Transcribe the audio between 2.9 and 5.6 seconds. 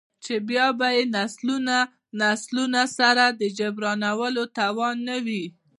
سـره د جـبران ولـو تـوان نـه وي.